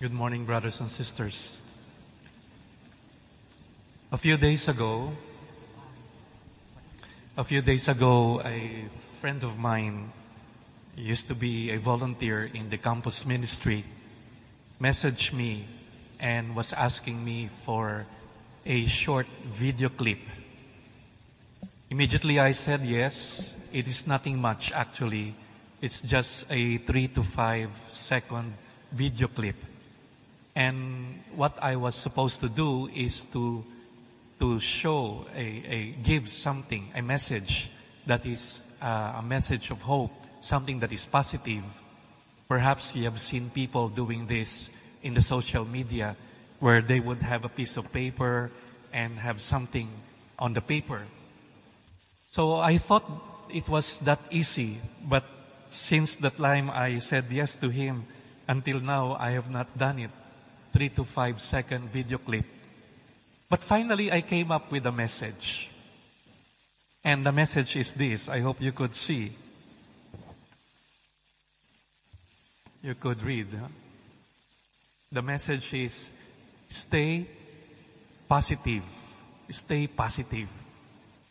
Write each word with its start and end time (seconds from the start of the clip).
Good 0.00 0.14
morning, 0.14 0.46
brothers 0.46 0.80
and 0.80 0.90
sisters. 0.90 1.60
A 4.10 4.16
few 4.16 4.38
days 4.38 4.66
ago, 4.66 5.12
a 7.36 7.44
few 7.44 7.60
days 7.60 7.86
ago, 7.86 8.40
a 8.40 8.88
friend 9.20 9.42
of 9.42 9.58
mine 9.58 10.10
used 10.96 11.28
to 11.28 11.34
be 11.34 11.68
a 11.72 11.76
volunteer 11.76 12.48
in 12.54 12.70
the 12.70 12.78
campus 12.78 13.26
ministry 13.26 13.84
messaged 14.80 15.34
me 15.34 15.66
and 16.18 16.56
was 16.56 16.72
asking 16.72 17.22
me 17.22 17.50
for 17.52 18.06
a 18.64 18.86
short 18.86 19.26
video 19.52 19.90
clip. 19.90 20.20
Immediately 21.90 22.40
I 22.40 22.52
said 22.52 22.80
yes. 22.86 23.54
It 23.70 23.86
is 23.86 24.06
nothing 24.06 24.40
much 24.40 24.72
actually. 24.72 25.34
It's 25.82 26.00
just 26.00 26.50
a 26.50 26.78
three 26.78 27.08
to 27.08 27.22
five 27.22 27.68
second 27.90 28.54
video 28.92 29.28
clip. 29.28 29.69
And 30.60 31.24
what 31.34 31.56
I 31.62 31.76
was 31.76 31.94
supposed 31.94 32.40
to 32.40 32.48
do 32.50 32.86
is 32.92 33.24
to 33.32 33.64
to 34.40 34.60
show 34.60 35.24
a, 35.34 35.46
a 35.64 35.94
give 36.04 36.28
something, 36.28 36.92
a 36.94 37.00
message 37.00 37.70
that 38.04 38.26
is 38.26 38.66
uh, 38.82 39.16
a 39.16 39.22
message 39.22 39.70
of 39.70 39.80
hope, 39.80 40.12
something 40.40 40.78
that 40.80 40.92
is 40.92 41.06
positive. 41.06 41.64
Perhaps 42.46 42.94
you 42.94 43.04
have 43.04 43.18
seen 43.18 43.48
people 43.48 43.88
doing 43.88 44.26
this 44.26 44.68
in 45.02 45.14
the 45.14 45.22
social 45.22 45.64
media 45.64 46.14
where 46.58 46.82
they 46.82 47.00
would 47.00 47.22
have 47.22 47.46
a 47.46 47.48
piece 47.48 47.78
of 47.78 47.90
paper 47.90 48.50
and 48.92 49.16
have 49.16 49.40
something 49.40 49.88
on 50.38 50.52
the 50.52 50.60
paper. 50.60 51.00
So 52.32 52.56
I 52.56 52.76
thought 52.76 53.08
it 53.48 53.66
was 53.66 53.96
that 54.04 54.20
easy, 54.30 54.76
but 55.08 55.24
since 55.70 56.16
that 56.16 56.36
time 56.36 56.68
I 56.68 56.98
said 56.98 57.24
yes 57.30 57.56
to 57.56 57.70
him, 57.70 58.04
until 58.46 58.80
now 58.80 59.16
I 59.18 59.30
have 59.30 59.48
not 59.50 59.72
done 59.78 60.00
it. 60.00 60.10
Three 60.72 60.88
to 60.90 61.04
five 61.04 61.40
second 61.40 61.90
video 61.90 62.18
clip. 62.18 62.44
But 63.48 63.64
finally 63.64 64.12
I 64.12 64.20
came 64.20 64.52
up 64.52 64.70
with 64.70 64.86
a 64.86 64.92
message. 64.92 65.68
And 67.02 67.24
the 67.24 67.32
message 67.32 67.76
is 67.76 67.94
this. 67.94 68.28
I 68.28 68.40
hope 68.40 68.60
you 68.60 68.72
could 68.72 68.94
see. 68.94 69.32
You 72.82 72.94
could 72.94 73.22
read. 73.22 73.48
Huh? 73.58 73.68
The 75.12 75.22
message 75.22 75.74
is 75.74 76.10
stay 76.68 77.26
positive. 78.28 78.84
Stay 79.50 79.86
positive. 79.88 80.48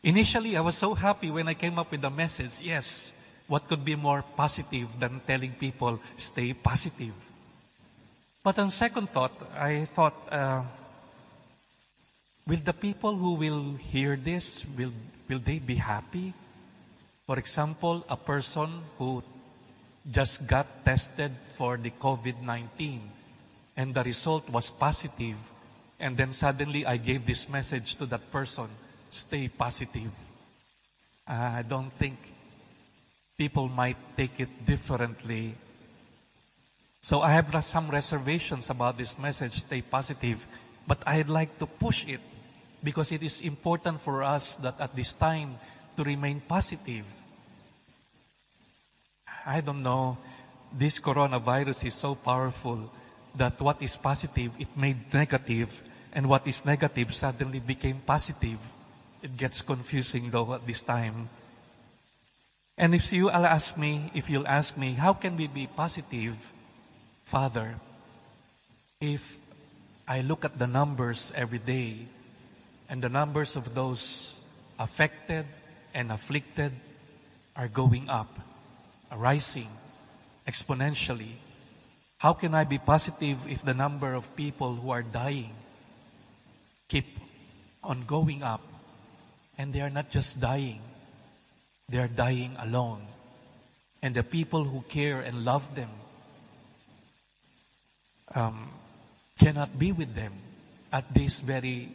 Initially, 0.03 0.57
I 0.57 0.61
was 0.61 0.77
so 0.77 0.93
happy 0.93 1.29
when 1.31 1.47
I 1.47 1.53
came 1.53 1.77
up 1.79 1.91
with 1.91 2.01
the 2.01 2.09
message. 2.09 2.61
Yes, 2.61 3.11
what 3.47 3.67
could 3.67 3.83
be 3.83 3.95
more 3.95 4.23
positive 4.35 4.87
than 4.99 5.21
telling 5.25 5.51
people 5.51 5.99
stay 6.17 6.53
positive? 6.53 7.13
But 8.49 8.57
on 8.57 8.71
second 8.71 9.07
thought, 9.09 9.37
I 9.53 9.85
thought, 9.85 10.17
uh, 10.31 10.63
will 12.47 12.57
the 12.57 12.73
people 12.73 13.13
who 13.13 13.33
will 13.33 13.75
hear 13.77 14.15
this, 14.15 14.65
will, 14.75 14.91
will 15.29 15.37
they 15.37 15.59
be 15.59 15.75
happy? 15.75 16.33
For 17.27 17.37
example, 17.37 18.03
a 18.09 18.17
person 18.17 18.69
who 18.97 19.21
just 20.09 20.47
got 20.47 20.65
tested 20.83 21.29
for 21.57 21.77
the 21.77 21.91
COVID-19 21.91 23.01
and 23.77 23.93
the 23.93 24.03
result 24.03 24.49
was 24.49 24.71
positive 24.71 25.37
and 25.99 26.17
then 26.17 26.33
suddenly 26.33 26.87
I 26.87 26.97
gave 26.97 27.27
this 27.27 27.47
message 27.49 27.97
to 27.97 28.07
that 28.07 28.31
person, 28.31 28.65
stay 29.11 29.47
positive. 29.47 30.09
I 31.27 31.61
don't 31.61 31.93
think 31.93 32.17
people 33.37 33.67
might 33.67 33.97
take 34.17 34.39
it 34.39 34.65
differently. 34.65 35.53
So 37.01 37.21
I 37.21 37.31
have 37.31 37.47
some 37.63 37.89
reservations 37.89 38.69
about 38.69 38.97
this 38.97 39.17
message, 39.17 39.63
stay 39.63 39.81
positive, 39.81 40.45
but 40.85 40.99
I'd 41.07 41.29
like 41.29 41.57
to 41.59 41.65
push 41.65 42.05
it 42.05 42.19
because 42.83 43.11
it 43.11 43.23
is 43.23 43.41
important 43.41 44.01
for 44.01 44.21
us 44.23 44.57
that 44.57 44.79
at 44.79 44.95
this 44.95 45.13
time 45.13 45.55
to 45.95 46.03
remain 46.03 46.41
positive. 46.41 47.05
I 49.45 49.61
don't 49.61 49.81
know, 49.81 50.17
this 50.73 50.99
coronavirus 50.99 51.85
is 51.85 51.93
so 51.93 52.15
powerful 52.15 52.91
that 53.35 53.59
what 53.61 53.81
is 53.81 53.95
positive, 53.95 54.51
it 54.59 54.75
made 54.75 55.13
negative, 55.13 55.83
and 56.13 56.27
what 56.27 56.45
is 56.45 56.65
negative 56.65 57.13
suddenly 57.13 57.59
became 57.59 58.01
positive. 58.05 58.59
It 59.21 59.37
gets 59.37 59.61
confusing 59.61 60.29
though 60.29 60.53
at 60.53 60.67
this 60.67 60.81
time. 60.81 61.29
And 62.77 62.93
if 62.93 63.11
you 63.11 63.25
will 63.25 63.45
ask 63.45 63.77
me, 63.77 64.11
if 64.13 64.29
you'll 64.29 64.47
ask 64.47 64.77
me, 64.77 64.93
how 64.93 65.13
can 65.13 65.35
we 65.35 65.47
be 65.47 65.67
positive, 65.67 66.35
Father, 67.29 67.77
if 68.99 69.37
I 70.07 70.21
look 70.21 70.43
at 70.43 70.57
the 70.57 70.65
numbers 70.65 71.31
every 71.35 71.59
day, 71.61 72.09
and 72.89 73.03
the 73.03 73.09
numbers 73.09 73.55
of 73.55 73.75
those 73.75 74.41
affected 74.79 75.45
and 75.93 76.11
afflicted 76.11 76.73
are 77.55 77.67
going 77.67 78.09
up, 78.09 78.33
rising 79.13 79.69
exponentially. 80.47 81.37
How 82.17 82.33
can 82.33 82.55
I 82.55 82.63
be 82.63 82.79
positive 82.79 83.45
if 83.47 83.61
the 83.61 83.75
number 83.75 84.15
of 84.15 84.35
people 84.35 84.73
who 84.73 84.89
are 84.89 85.03
dying 85.03 85.53
keep 86.87 87.05
on 87.83 88.09
going 88.09 88.41
up 88.41 88.65
and 89.55 89.71
they 89.71 89.81
are 89.81 89.93
not 89.93 90.09
just 90.09 90.41
dying, 90.41 90.81
they 91.87 91.99
are 91.99 92.09
dying 92.09 92.57
alone. 92.57 93.05
And 94.01 94.15
the 94.15 94.23
people 94.23 94.63
who 94.63 94.81
care 94.89 95.21
and 95.21 95.45
love 95.45 95.75
them 95.75 95.89
um, 98.35 98.69
cannot 99.37 99.77
be 99.77 99.91
with 99.91 100.15
them 100.15 100.33
at 100.91 101.13
this 101.13 101.39
very 101.39 101.89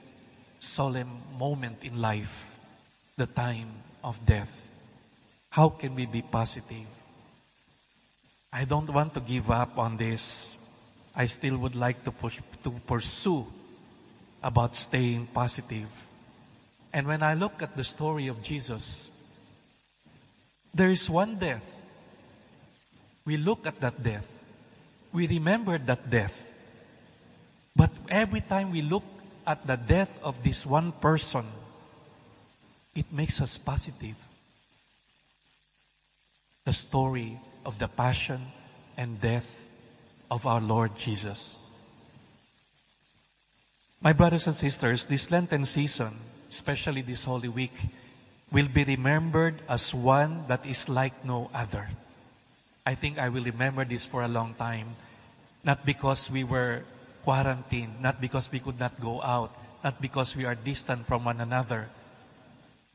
solemn 0.58 1.20
moment 1.38 1.84
in 1.84 2.00
life, 2.00 2.58
the 3.16 3.26
time 3.26 3.68
of 4.02 4.24
death. 4.24 4.62
How 5.50 5.68
can 5.68 5.94
we 5.94 6.06
be 6.06 6.22
positive? 6.22 6.86
I 8.52 8.64
don't 8.64 8.90
want 8.90 9.14
to 9.14 9.20
give 9.20 9.50
up 9.50 9.78
on 9.78 9.96
this. 9.96 10.52
I 11.16 11.26
still 11.26 11.56
would 11.58 11.76
like 11.76 12.02
to 12.04 12.10
push, 12.10 12.40
to 12.62 12.70
pursue 12.86 13.46
about 14.42 14.76
staying 14.76 15.26
positive. 15.26 15.88
And 16.92 17.06
when 17.06 17.22
I 17.22 17.34
look 17.34 17.62
at 17.62 17.76
the 17.76 17.84
story 17.84 18.28
of 18.28 18.42
Jesus, 18.42 19.08
there 20.72 20.90
is 20.90 21.08
one 21.08 21.36
death. 21.36 21.80
We 23.24 23.36
look 23.36 23.66
at 23.66 23.80
that 23.80 24.02
death. 24.02 24.43
We 25.14 25.28
remember 25.28 25.78
that 25.78 26.10
death. 26.10 26.34
But 27.76 27.92
every 28.08 28.40
time 28.40 28.72
we 28.72 28.82
look 28.82 29.04
at 29.46 29.64
the 29.64 29.76
death 29.76 30.18
of 30.24 30.42
this 30.42 30.66
one 30.66 30.90
person, 30.90 31.46
it 32.96 33.06
makes 33.12 33.40
us 33.40 33.56
positive. 33.56 34.18
The 36.64 36.72
story 36.72 37.38
of 37.64 37.78
the 37.78 37.86
passion 37.86 38.40
and 38.96 39.20
death 39.20 39.46
of 40.30 40.46
our 40.46 40.60
Lord 40.60 40.98
Jesus. 40.98 41.78
My 44.02 44.12
brothers 44.12 44.48
and 44.48 44.56
sisters, 44.56 45.04
this 45.04 45.30
Lenten 45.30 45.64
season, 45.64 46.18
especially 46.50 47.02
this 47.02 47.24
Holy 47.24 47.48
Week, 47.48 47.74
will 48.50 48.68
be 48.68 48.82
remembered 48.82 49.62
as 49.68 49.94
one 49.94 50.44
that 50.48 50.66
is 50.66 50.88
like 50.88 51.24
no 51.24 51.50
other. 51.54 51.88
I 52.86 52.94
think 52.94 53.18
I 53.18 53.30
will 53.30 53.44
remember 53.44 53.84
this 53.84 54.04
for 54.04 54.22
a 54.22 54.28
long 54.28 54.52
time, 54.54 54.96
not 55.64 55.86
because 55.86 56.30
we 56.30 56.44
were 56.44 56.82
quarantined, 57.24 58.02
not 58.02 58.20
because 58.20 58.52
we 58.52 58.60
could 58.60 58.78
not 58.78 59.00
go 59.00 59.22
out, 59.22 59.56
not 59.82 60.00
because 60.02 60.36
we 60.36 60.44
are 60.44 60.54
distant 60.54 61.06
from 61.06 61.24
one 61.24 61.40
another. 61.40 61.88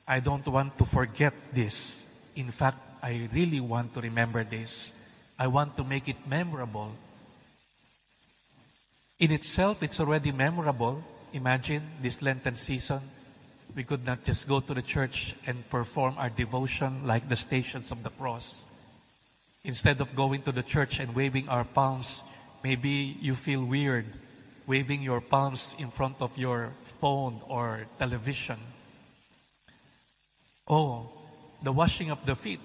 I 0.07 0.19
don't 0.19 0.45
want 0.47 0.77
to 0.77 0.85
forget 0.85 1.33
this. 1.53 2.05
In 2.35 2.51
fact, 2.51 2.77
I 3.01 3.29
really 3.33 3.59
want 3.59 3.95
to 3.95 4.01
remember 4.01 4.43
this. 4.43 4.91
I 5.39 5.47
want 5.47 5.75
to 5.77 5.83
make 5.83 6.07
it 6.07 6.27
memorable. 6.27 6.93
In 9.19 9.31
itself, 9.31 9.81
it's 9.81 9.99
already 9.99 10.31
memorable. 10.31 11.03
Imagine 11.33 11.81
this 11.99 12.21
Lenten 12.21 12.55
season. 12.55 13.01
We 13.75 13.83
could 13.83 14.05
not 14.05 14.23
just 14.23 14.47
go 14.47 14.59
to 14.59 14.73
the 14.73 14.81
church 14.81 15.33
and 15.47 15.67
perform 15.69 16.15
our 16.17 16.29
devotion 16.29 17.07
like 17.07 17.27
the 17.27 17.35
stations 17.35 17.89
of 17.89 18.03
the 18.03 18.09
cross. 18.11 18.68
Instead 19.69 20.01
of 20.01 20.15
going 20.15 20.41
to 20.41 20.51
the 20.51 20.63
church 20.63 20.97
and 20.99 21.13
waving 21.13 21.47
our 21.47 21.63
palms, 21.63 22.23
maybe 22.63 23.13
you 23.21 23.35
feel 23.35 23.63
weird 23.63 24.09
waving 24.65 25.01
your 25.01 25.21
palms 25.21 25.75
in 25.77 25.89
front 25.89 26.21
of 26.21 26.35
your 26.37 26.73
phone 27.01 27.39
or 27.47 27.85
television. 27.99 28.57
Oh, 30.67 31.09
the 31.61 31.71
washing 31.71 32.09
of 32.09 32.25
the 32.25 32.35
feet. 32.35 32.61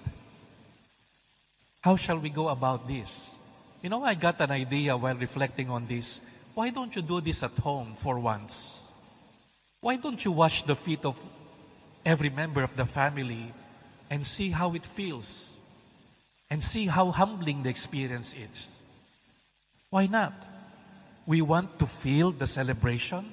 How 1.81 1.95
shall 1.95 2.17
we 2.17 2.29
go 2.29 2.49
about 2.49 2.87
this? 2.87 3.37
You 3.83 3.89
know, 3.89 4.03
I 4.03 4.15
got 4.15 4.41
an 4.41 4.49
idea 4.49 4.97
while 4.97 5.15
reflecting 5.15 5.69
on 5.69 5.85
this. 5.85 6.21
Why 6.55 6.71
don't 6.71 6.95
you 6.95 7.03
do 7.03 7.21
this 7.21 7.43
at 7.43 7.57
home 7.57 7.93
for 7.97 8.17
once? 8.17 8.87
Why 9.81 9.97
don't 9.97 10.25
you 10.25 10.31
wash 10.31 10.63
the 10.63 10.75
feet 10.75 11.05
of 11.05 11.21
every 12.03 12.29
member 12.29 12.63
of 12.63 12.75
the 12.75 12.85
family 12.85 13.53
and 14.09 14.25
see 14.25 14.49
how 14.49 14.73
it 14.73 14.85
feels? 14.85 15.55
And 16.49 16.61
see 16.61 16.85
how 16.87 17.11
humbling 17.11 17.63
the 17.63 17.69
experience 17.69 18.35
is. 18.35 18.83
Why 19.89 20.07
not? 20.07 20.33
we 21.25 21.41
want 21.41 21.79
to 21.79 21.85
feel 21.85 22.31
the 22.31 22.47
celebration. 22.47 23.25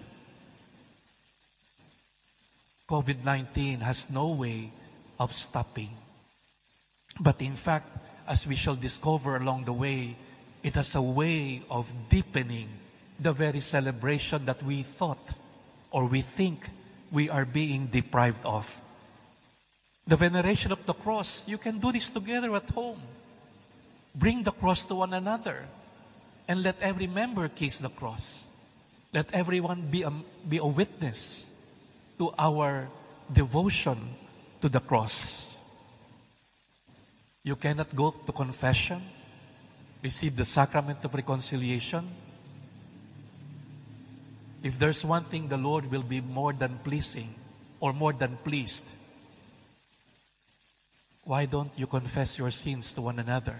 COVID 2.88 3.24
19 3.24 3.80
has 3.80 4.10
no 4.10 4.28
way 4.28 4.70
of 5.18 5.32
stopping. 5.32 5.90
But 7.20 7.40
in 7.42 7.54
fact, 7.54 7.88
as 8.26 8.46
we 8.46 8.56
shall 8.56 8.76
discover 8.76 9.36
along 9.36 9.64
the 9.64 9.72
way, 9.72 10.16
it 10.62 10.74
has 10.74 10.94
a 10.94 11.02
way 11.02 11.62
of 11.70 11.92
deepening 12.08 12.68
the 13.20 13.32
very 13.32 13.60
celebration 13.60 14.46
that 14.46 14.62
we 14.62 14.82
thought 14.82 15.32
or 15.90 16.06
we 16.06 16.22
think 16.22 16.68
we 17.10 17.28
are 17.28 17.44
being 17.44 17.86
deprived 17.86 18.44
of. 18.44 18.81
The 20.06 20.16
veneration 20.16 20.72
of 20.72 20.84
the 20.84 20.94
cross, 20.94 21.46
you 21.46 21.58
can 21.58 21.78
do 21.78 21.92
this 21.92 22.10
together 22.10 22.54
at 22.56 22.68
home. 22.70 23.00
Bring 24.14 24.42
the 24.42 24.52
cross 24.52 24.84
to 24.86 24.94
one 24.94 25.14
another 25.14 25.64
and 26.48 26.62
let 26.62 26.80
every 26.80 27.06
member 27.06 27.48
kiss 27.48 27.78
the 27.78 27.88
cross. 27.88 28.46
Let 29.12 29.32
everyone 29.32 29.82
be 29.90 30.02
a, 30.02 30.12
be 30.48 30.58
a 30.58 30.66
witness 30.66 31.50
to 32.18 32.32
our 32.38 32.88
devotion 33.32 33.98
to 34.60 34.68
the 34.68 34.80
cross. 34.80 35.54
You 37.44 37.56
cannot 37.56 37.94
go 37.94 38.10
to 38.10 38.32
confession, 38.32 39.02
receive 40.02 40.36
the 40.36 40.44
sacrament 40.44 41.04
of 41.04 41.14
reconciliation. 41.14 42.08
If 44.62 44.78
there's 44.78 45.04
one 45.04 45.24
thing 45.24 45.48
the 45.48 45.56
Lord 45.56 45.90
will 45.90 46.02
be 46.02 46.20
more 46.20 46.52
than 46.52 46.78
pleasing 46.84 47.34
or 47.80 47.92
more 47.92 48.12
than 48.12 48.36
pleased, 48.44 48.84
why 51.24 51.46
don't 51.46 51.70
you 51.76 51.86
confess 51.86 52.38
your 52.38 52.50
sins 52.50 52.92
to 52.94 53.00
one 53.00 53.18
another? 53.18 53.56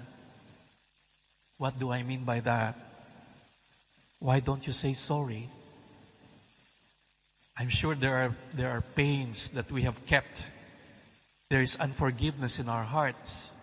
What 1.59 1.79
do 1.79 1.93
I 1.93 2.03
mean 2.03 2.25
by 2.25 2.41
that? 2.41 2.77
Why 4.19 4.41
don't 4.41 4.67
you 4.67 4.73
say 4.73 4.95
sorry? 4.95 5.49
I'm 7.57 7.69
sure 7.69 7.95
there 7.95 8.17
are, 8.17 8.35
there 8.55 8.71
are 8.71 8.81
pains 8.81 9.51
that 9.51 9.71
we 9.71 9.83
have 9.83 10.05
kept. 10.07 10.45
There 11.51 11.63
is 11.63 11.77
unforgiveness 11.77 12.59
in 12.59 12.69
our 12.69 12.83
hearts. 12.83 13.55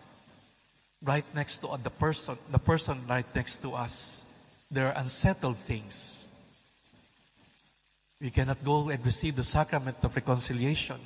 Right 1.02 1.26
next 1.34 1.58
to 1.60 1.78
the 1.82 1.90
person, 1.90 2.38
the 2.52 2.60
person 2.60 3.04
right 3.08 3.26
next 3.36 3.58
to 3.64 3.74
us, 3.74 4.24
there 4.72 4.88
are 4.88 5.02
unsettled 5.02 5.58
things. 5.58 6.28
We 8.22 8.30
cannot 8.30 8.64
go 8.64 8.90
and 8.90 9.04
receive 9.06 9.36
the 9.36 9.44
sacrament 9.44 9.98
of 10.04 10.16
reconciliation, 10.16 11.00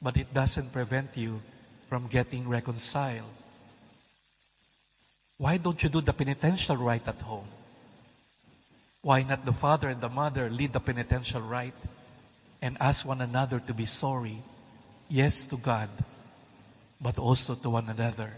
but 0.00 0.16
it 0.16 0.32
doesn't 0.32 0.72
prevent 0.72 1.16
you 1.16 1.40
from 1.92 2.06
getting 2.06 2.48
reconciled. 2.48 3.28
Why 5.36 5.58
don't 5.58 5.76
you 5.82 5.90
do 5.90 6.00
the 6.00 6.14
penitential 6.14 6.74
rite 6.74 7.06
at 7.06 7.20
home? 7.20 7.44
Why 9.02 9.24
not 9.24 9.44
the 9.44 9.52
father 9.52 9.90
and 9.90 10.00
the 10.00 10.08
mother 10.08 10.48
lead 10.48 10.72
the 10.72 10.80
penitential 10.80 11.42
rite 11.42 11.76
and 12.62 12.78
ask 12.80 13.04
one 13.04 13.20
another 13.20 13.60
to 13.60 13.74
be 13.74 13.84
sorry? 13.84 14.38
Yes, 15.10 15.44
to 15.52 15.58
God, 15.58 15.90
but 16.98 17.18
also 17.18 17.56
to 17.56 17.68
one 17.68 17.90
another 17.90 18.32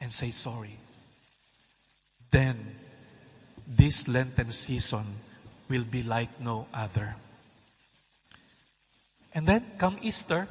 and 0.00 0.10
say 0.10 0.30
sorry. 0.30 0.78
Then, 2.30 2.56
this 3.68 4.08
Lenten 4.08 4.52
season 4.52 5.04
will 5.68 5.84
be 5.84 6.02
like 6.02 6.40
no 6.40 6.66
other. 6.72 7.14
And 9.34 9.46
then 9.46 9.66
come 9.76 9.98
Easter, 10.00 10.48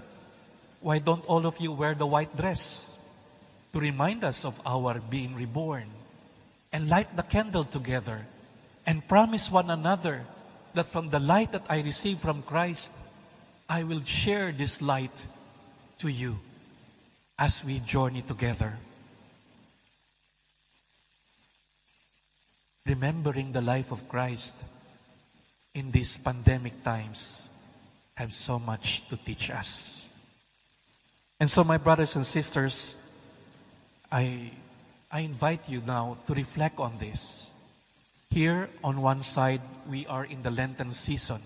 why 0.83 0.99
don't 0.99 1.25
all 1.25 1.45
of 1.47 1.59
you 1.59 1.71
wear 1.71 1.95
the 1.95 2.05
white 2.05 2.35
dress? 2.35 2.93
to 3.73 3.79
remind 3.79 4.23
us 4.23 4.45
of 4.45 4.61
our 4.65 5.01
being 5.09 5.35
reborn 5.35 5.89
and 6.71 6.89
light 6.89 7.09
the 7.17 7.23
candle 7.23 7.65
together 7.65 8.25
and 8.85 9.07
promise 9.07 9.51
one 9.51 9.69
another 9.71 10.21
that 10.73 10.85
from 10.85 11.09
the 11.09 11.19
light 11.19 11.51
that 11.51 11.65
I 11.69 11.81
receive 11.81 12.19
from 12.19 12.43
Christ, 12.43 12.93
I 13.67 13.83
will 13.83 14.03
share 14.03 14.51
this 14.51 14.81
light 14.81 15.25
to 15.99 16.07
you 16.07 16.37
as 17.37 17.65
we 17.65 17.79
journey 17.79 18.21
together. 18.21 18.77
Remembering 22.85 23.53
the 23.53 23.61
life 23.61 23.91
of 23.91 24.07
Christ 24.07 24.63
in 25.73 25.89
these 25.91 26.17
pandemic 26.17 26.83
times 26.83 27.49
have 28.15 28.33
so 28.33 28.59
much 28.59 29.07
to 29.09 29.17
teach 29.17 29.49
us. 29.49 30.12
And 31.43 31.51
so, 31.51 31.65
my 31.65 31.75
brothers 31.75 32.15
and 32.15 32.25
sisters, 32.25 32.95
I, 34.09 34.49
I 35.11 35.27
invite 35.27 35.67
you 35.67 35.83
now 35.85 36.15
to 36.25 36.33
reflect 36.33 36.79
on 36.79 36.93
this. 36.99 37.51
Here, 38.31 38.69
on 38.81 39.01
one 39.01 39.23
side, 39.23 39.59
we 39.89 40.07
are 40.07 40.23
in 40.23 40.41
the 40.41 40.49
Lenten 40.49 40.93
season. 40.93 41.41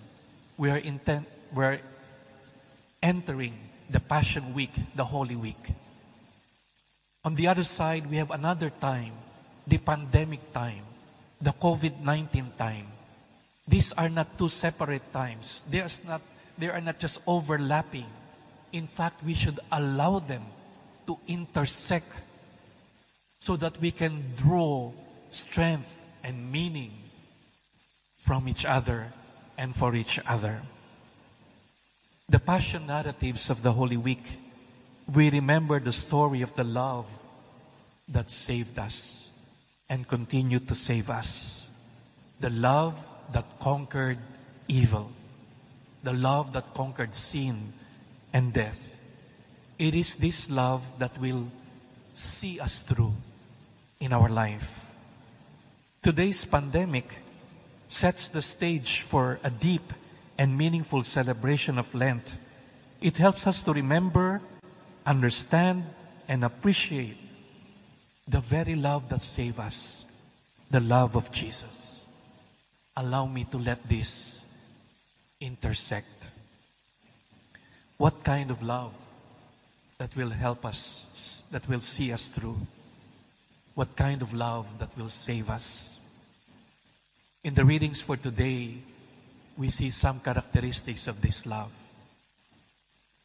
We 0.55 0.69
are, 0.69 0.77
intent, 0.77 1.25
we're 1.51 1.79
entering 3.01 3.57
the 3.89 3.99
Passion 3.99 4.53
Week, 4.53 4.69
the 4.93 5.05
Holy 5.05 5.35
Week. 5.35 5.73
On 7.25 7.33
the 7.33 7.47
other 7.47 7.63
side, 7.63 8.05
we 8.05 8.17
have 8.17 8.29
another 8.29 8.69
time, 8.69 9.13
the 9.65 9.79
pandemic 9.79 10.53
time, 10.53 10.85
the 11.41 11.53
COVID 11.53 12.01
19 12.05 12.51
time. 12.55 12.85
These 13.67 13.93
are 13.93 14.09
not 14.09 14.37
two 14.37 14.49
separate 14.49 15.11
times. 15.11 15.63
They 15.67 15.81
are 15.81 15.89
not, 16.05 16.21
they 16.55 16.69
are 16.69 16.81
not 16.81 16.99
just 16.99 17.19
overlapping. 17.25 18.05
In 18.71 18.87
fact, 18.87 19.23
we 19.23 19.33
should 19.33 19.59
allow 19.71 20.19
them 20.19 20.43
to 21.07 21.17
intersect 21.27 22.11
so 23.39 23.55
that 23.55 23.79
we 23.79 23.91
can 23.91 24.23
draw 24.35 24.91
strength 25.29 25.99
and 26.23 26.51
meaning 26.51 26.91
from 28.15 28.47
each 28.47 28.65
other 28.65 29.07
and 29.57 29.75
for 29.75 29.95
each 29.95 30.19
other. 30.27 30.61
The 32.29 32.39
passion 32.39 32.87
narratives 32.87 33.49
of 33.49 33.63
the 33.63 33.71
Holy 33.71 33.95
Week, 33.95 34.25
we 35.13 35.29
remember 35.29 35.79
the 35.79 35.93
story 35.93 36.41
of 36.41 36.53
the 36.55 36.65
love 36.65 37.07
that 38.09 38.29
saved 38.29 38.77
us 38.77 39.31
and 39.89 40.07
continued 40.07 40.67
to 40.67 40.75
save 40.75 41.09
us. 41.09 41.65
The 42.41 42.49
love 42.49 42.99
that 43.31 43.45
conquered 43.59 44.19
evil. 44.67 45.11
The 46.03 46.13
love 46.13 46.53
that 46.53 46.73
conquered 46.73 47.15
sin 47.15 47.73
and 48.37 48.53
death. 48.53 49.01
It 49.79 49.95
is 49.95 50.13
this 50.15 50.47
love 50.47 50.85
that 50.99 51.17
will 51.19 51.49
see 52.13 52.59
us 52.59 52.83
through 52.83 53.13
in 53.99 54.13
our 54.13 54.29
life. 54.29 54.93
Today's 56.03 56.45
pandemic 56.45 57.17
sets 57.87 58.29
the 58.29 58.43
stage 58.43 59.01
for 59.01 59.39
a 59.43 59.49
deep 59.49 59.91
and 60.37 60.55
meaningful 60.55 61.01
celebration 61.01 61.79
of 61.79 61.89
Lent. 61.95 62.35
It 63.01 63.17
helps 63.17 63.47
us 63.47 63.63
to 63.63 63.73
remember, 63.73 64.39
understand, 65.03 65.85
and 66.29 66.43
appreciate 66.43 67.17
the 68.27 68.39
very 68.39 68.75
love 68.75 69.09
that 69.09 69.23
saved 69.23 69.59
us, 69.59 70.05
the 70.69 70.79
love 70.79 71.15
of 71.15 71.31
Jesus. 71.31 72.05
Allow 72.95 73.25
me 73.25 73.45
to 73.45 73.57
let 73.57 73.81
this 73.89 74.45
intersect. 75.41 76.36
What 77.97 78.23
kind 78.23 78.51
of 78.51 78.61
love 78.61 78.93
that 79.97 80.15
will 80.15 80.29
help 80.29 80.65
us, 80.65 81.43
that 81.51 81.67
will 81.67 81.81
see 81.81 82.11
us 82.13 82.27
through? 82.27 82.57
what 83.77 83.95
kind 83.95 84.23
of 84.23 84.33
love 84.33 84.65
that 84.79 84.89
will 84.97 85.07
save 85.07 85.51
us. 85.51 85.95
In 87.43 87.53
the 87.53 87.63
readings 87.63 88.01
for 88.01 88.17
today, 88.17 88.73
we 89.55 89.69
see 89.69 89.91
some 89.91 90.19
characteristics 90.19 91.05
of 91.07 91.21
this 91.21 91.45
love. 91.45 91.71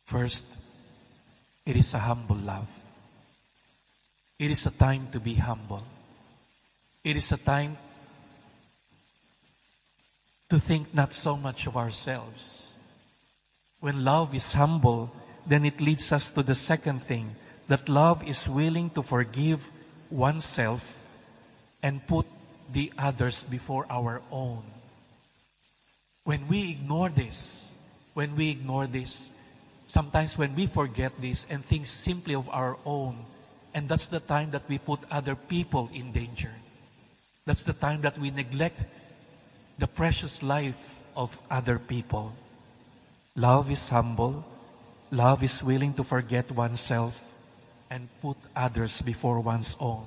First, 0.04 0.44
it 1.64 1.74
is 1.74 1.94
a 1.94 2.00
humble 2.00 2.36
love. 2.36 2.68
It 4.38 4.50
is 4.50 4.66
a 4.66 4.70
time 4.72 5.08
to 5.12 5.20
be 5.20 5.32
humble. 5.36 5.84
It 7.02 7.16
is 7.16 7.32
a 7.32 7.38
time 7.38 7.78
to 10.50 10.58
think 10.58 10.94
not 10.94 11.14
so 11.14 11.38
much 11.38 11.66
of 11.66 11.78
ourselves. 11.78 12.71
When 13.82 14.04
love 14.04 14.32
is 14.32 14.52
humble, 14.52 15.10
then 15.44 15.64
it 15.66 15.80
leads 15.80 16.12
us 16.12 16.30
to 16.30 16.44
the 16.44 16.54
second 16.54 17.02
thing 17.02 17.34
that 17.66 17.88
love 17.88 18.22
is 18.22 18.48
willing 18.48 18.90
to 18.90 19.02
forgive 19.02 19.58
oneself 20.08 21.02
and 21.82 22.06
put 22.06 22.24
the 22.72 22.92
others 22.96 23.42
before 23.42 23.86
our 23.90 24.22
own. 24.30 24.62
When 26.22 26.46
we 26.46 26.70
ignore 26.70 27.08
this, 27.08 27.74
when 28.14 28.36
we 28.36 28.50
ignore 28.50 28.86
this, 28.86 29.32
sometimes 29.88 30.38
when 30.38 30.54
we 30.54 30.68
forget 30.68 31.10
this 31.20 31.44
and 31.50 31.64
think 31.64 31.88
simply 31.88 32.36
of 32.36 32.48
our 32.50 32.78
own, 32.86 33.18
and 33.74 33.88
that's 33.88 34.06
the 34.06 34.20
time 34.20 34.52
that 34.52 34.68
we 34.68 34.78
put 34.78 35.00
other 35.10 35.34
people 35.34 35.90
in 35.92 36.12
danger. 36.12 36.54
That's 37.46 37.64
the 37.64 37.72
time 37.72 38.02
that 38.02 38.16
we 38.16 38.30
neglect 38.30 38.86
the 39.76 39.88
precious 39.88 40.40
life 40.40 41.02
of 41.16 41.36
other 41.50 41.80
people. 41.80 42.36
Love 43.36 43.70
is 43.70 43.88
humble. 43.88 44.44
Love 45.10 45.42
is 45.42 45.62
willing 45.62 45.94
to 45.94 46.04
forget 46.04 46.50
oneself 46.52 47.32
and 47.90 48.08
put 48.20 48.36
others 48.54 49.02
before 49.02 49.40
one's 49.40 49.76
own. 49.80 50.04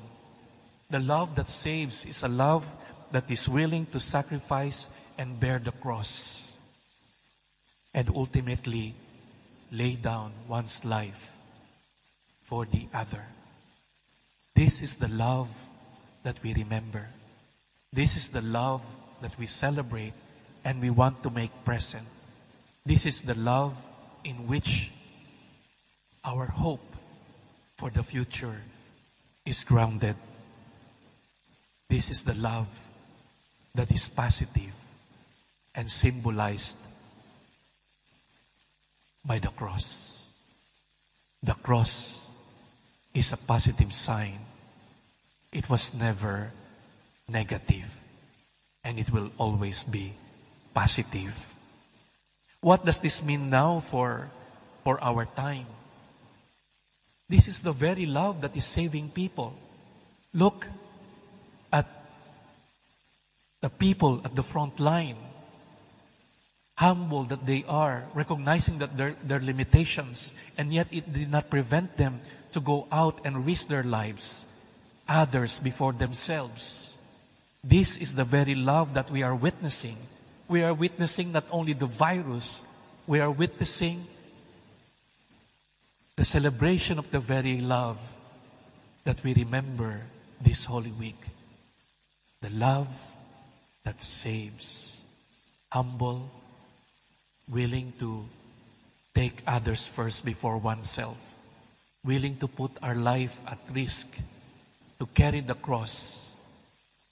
The 0.90 1.00
love 1.00 1.36
that 1.36 1.50
saves 1.50 2.06
is 2.06 2.24
a 2.24 2.28
love 2.28 2.66
that 3.12 3.30
is 3.30 3.50
willing 3.50 3.86
to 3.88 4.00
sacrifice 4.00 4.90
and 5.18 5.40
bear 5.40 5.60
the 5.60 5.72
cross 5.72 6.52
and 7.94 8.10
ultimately 8.14 8.94
lay 9.72 9.96
down 9.96 10.32
one's 10.48 10.86
life 10.86 11.32
for 12.44 12.66
the 12.66 12.88
other. 12.94 13.26
This 14.54 14.82
is 14.82 14.98
the 14.98 15.08
love 15.08 15.50
that 16.24 16.42
we 16.44 16.54
remember. 16.54 17.10
This 17.92 18.16
is 18.16 18.30
the 18.30 18.42
love 18.42 18.86
that 19.22 19.38
we 19.40 19.46
celebrate 19.46 20.14
and 20.64 20.82
we 20.82 20.90
want 20.90 21.24
to 21.24 21.30
make 21.30 21.52
present. 21.64 22.06
This 22.86 23.08
is 23.08 23.22
the 23.22 23.34
love 23.34 23.74
in 24.24 24.48
which 24.48 24.92
our 26.24 26.46
hope 26.46 26.96
for 27.78 27.90
the 27.90 28.04
future 28.04 28.62
is 29.44 29.64
grounded. 29.64 30.16
This 31.90 32.12
is 32.12 32.24
the 32.24 32.36
love 32.36 32.70
that 33.74 33.92
is 33.92 34.08
positive 34.08 34.76
and 35.74 35.90
symbolized 35.90 36.78
by 39.26 39.40
the 39.40 39.50
cross. 39.50 40.30
The 41.42 41.54
cross 41.54 42.30
is 43.16 43.34
a 43.34 43.38
positive 43.38 43.94
sign. 43.94 44.40
It 45.52 45.70
was 45.70 45.96
never 45.96 46.52
negative, 47.28 47.98
and 48.84 49.00
it 49.00 49.10
will 49.10 49.32
always 49.40 49.84
be 49.84 50.14
positive. 50.74 51.55
What 52.66 52.84
does 52.84 52.98
this 52.98 53.22
mean 53.22 53.52
now 53.52 53.80
for, 53.80 54.32
for 54.84 54.98
our 54.98 55.26
time? 55.38 55.68
This 57.30 57.48
is 57.48 57.60
the 57.60 57.72
very 57.72 58.08
love 58.08 58.42
that 58.42 58.58
is 58.58 58.66
saving 58.66 59.10
people. 59.10 59.54
Look 60.34 60.66
at 61.72 61.86
the 63.62 63.70
people 63.70 64.20
at 64.26 64.36
the 64.36 64.42
front 64.42 64.80
line. 64.80 65.18
Humble 66.80 67.26
that 67.26 67.46
they 67.46 67.64
are, 67.68 68.06
recognizing 68.16 68.80
that 68.80 68.98
their, 68.98 69.12
their 69.24 69.40
limitations, 69.40 70.34
and 70.58 70.74
yet 70.74 70.88
it 70.90 71.14
did 71.14 71.30
not 71.30 71.52
prevent 71.52 71.98
them 71.98 72.20
to 72.54 72.60
go 72.60 72.88
out 72.92 73.24
and 73.26 73.46
risk 73.46 73.68
their 73.68 73.84
lives, 73.84 74.48
others 75.08 75.60
before 75.60 75.94
themselves. 75.94 76.98
This 77.64 78.00
is 78.00 78.16
the 78.16 78.26
very 78.26 78.56
love 78.56 78.96
that 78.96 79.12
we 79.12 79.22
are 79.22 79.36
witnessing. 79.36 79.98
We 80.48 80.64
are 80.64 80.74
witnessing 80.74 81.32
not 81.32 81.46
only 81.50 81.74
the 81.74 81.88
virus, 81.88 82.64
we 83.08 83.20
are 83.20 83.32
witnessing 83.32 84.06
the 86.16 86.26
celebration 86.26 87.00
of 87.00 87.10
the 87.10 87.20
very 87.20 87.60
love 87.60 88.00
that 89.06 89.24
we 89.24 89.34
remember 89.34 90.02
this 90.40 90.66
Holy 90.66 90.92
Week. 90.92 91.20
The 92.42 92.52
love 92.52 92.90
that 93.84 94.02
saves, 94.02 95.02
humble, 95.72 96.30
willing 97.50 97.94
to 98.00 98.26
take 99.16 99.42
others 99.48 99.88
first 99.88 100.26
before 100.26 100.58
oneself, 100.58 101.34
willing 102.04 102.38
to 102.38 102.48
put 102.48 102.72
our 102.84 102.96
life 102.96 103.42
at 103.48 103.60
risk, 103.74 104.08
to 105.00 105.06
carry 105.08 105.40
the 105.40 105.56
cross, 105.56 106.36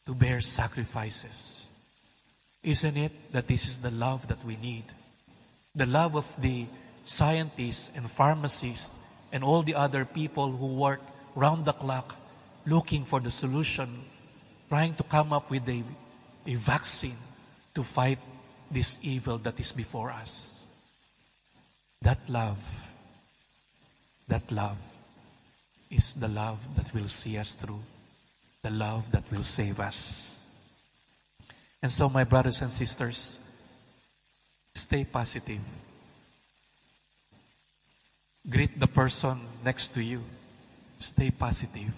to 0.05 0.13
bear 0.13 0.41
sacrifices. 0.41 1.65
Isn't 2.63 2.96
it 2.96 3.34
that 3.34 3.48
this 3.48 3.65
is 3.65 3.77
the 3.79 3.91
love 3.91 4.27
that 4.27 4.43
we 4.46 4.55
need? 4.55 4.86
The 5.75 5.86
love 5.86 6.15
of 6.15 6.34
the 6.39 6.65
scientists 7.03 7.91
and 7.93 8.10
pharmacists 8.10 8.98
and 9.34 9.43
all 9.43 9.63
the 9.63 9.75
other 9.75 10.05
people 10.05 10.51
who 10.51 10.67
work 10.67 11.01
round 11.36 11.65
the 11.65 11.74
clock 11.74 12.15
looking 12.65 13.03
for 13.03 13.20
the 13.20 13.32
solution, 13.32 13.89
trying 14.70 14.96
to 14.96 15.03
come 15.03 15.34
up 15.34 15.51
with 15.51 15.67
a, 15.67 15.84
a 16.48 16.55
vaccine 16.55 17.17
to 17.75 17.84
fight 17.84 18.20
this 18.72 18.98
evil 19.01 19.38
that 19.39 19.60
is 19.60 19.74
before 19.74 20.12
us. 20.12 20.67
That 22.01 22.20
love, 22.29 22.91
that 24.27 24.50
love 24.51 24.79
is 25.89 26.13
the 26.13 26.27
love 26.27 26.60
that 26.77 26.93
will 26.93 27.08
see 27.08 27.38
us 27.38 27.55
through, 27.55 27.79
the 28.62 28.72
love 28.72 29.12
that 29.12 29.29
will 29.32 29.43
save 29.43 29.79
us. 29.79 30.32
And 31.83 31.91
so, 31.91 32.07
my 32.07 32.23
brothers 32.23 32.61
and 32.61 32.71
sisters, 32.71 33.39
stay 34.73 35.03
positive. 35.03 35.59
Greet 38.49 38.79
the 38.79 38.87
person 38.87 39.41
next 39.65 39.89
to 39.89 40.01
you. 40.01 40.23
Stay 40.97 41.29
positive. 41.29 41.93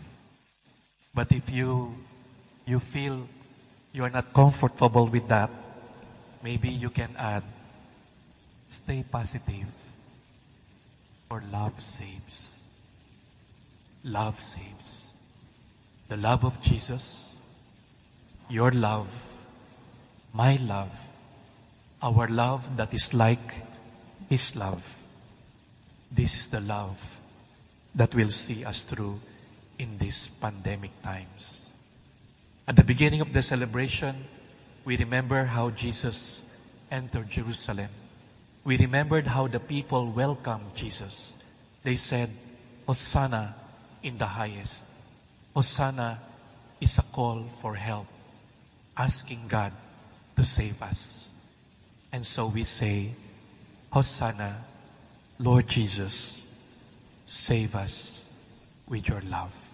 But 1.13 1.31
if 1.31 1.51
you 1.51 1.93
you 2.65 2.79
feel 2.79 3.29
you 3.93 4.03
are 4.03 4.09
not 4.09 4.33
comfortable 4.33 5.05
with 5.05 5.27
that, 5.27 5.51
maybe 6.41 6.69
you 6.69 6.89
can 6.89 7.15
add 7.15 7.43
stay 8.67 9.05
positive. 9.05 9.69
For 11.29 11.43
love 11.53 11.79
saves. 11.79 12.69
Love 14.03 14.41
saves. 14.41 15.13
The 16.09 16.17
love 16.17 16.43
of 16.43 16.61
Jesus, 16.61 17.37
your 18.49 18.71
love, 18.71 19.34
my 20.35 20.57
love, 20.57 20.93
our 22.03 22.27
love 22.27 22.77
that 22.77 22.93
is 22.93 23.13
like 23.13 23.55
His 24.29 24.55
love 24.55 24.95
this 26.15 26.35
is 26.35 26.47
the 26.47 26.61
love 26.61 27.19
that 27.93 28.15
will 28.15 28.29
see 28.29 28.63
us 28.63 28.83
through 28.83 29.19
in 29.77 29.97
these 29.97 30.29
pandemic 30.39 30.91
times. 31.03 31.75
At 32.67 32.77
the 32.77 32.83
beginning 32.83 33.19
of 33.19 33.33
the 33.33 33.41
celebration, 33.41 34.15
we 34.85 34.95
remember 34.95 35.43
how 35.43 35.71
Jesus 35.71 36.45
entered 36.89 37.29
Jerusalem. 37.29 37.89
We 38.63 38.77
remembered 38.77 39.27
how 39.27 39.47
the 39.47 39.59
people 39.59 40.09
welcomed 40.11 40.73
Jesus. 40.73 41.35
They 41.83 41.97
said, 41.97 42.29
Hosanna 42.87 43.55
in 44.01 44.17
the 44.17 44.27
highest. 44.27 44.85
Hosanna 45.53 46.19
is 46.79 46.97
a 46.97 47.03
call 47.03 47.43
for 47.43 47.75
help, 47.75 48.07
asking 48.95 49.47
God 49.47 49.73
to 50.35 50.43
save 50.43 50.81
us. 50.81 51.33
And 52.11 52.25
so 52.25 52.47
we 52.47 52.63
say, 52.63 53.11
Hosanna 53.91 54.57
Lord 55.39 55.67
Jesus, 55.67 56.45
save 57.25 57.75
us 57.75 58.31
with 58.87 59.09
your 59.09 59.19
love. 59.21 59.64